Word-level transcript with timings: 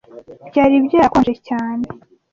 Byari 0.49 0.75
byarakonje 0.85 1.33
cyane. 1.47 1.85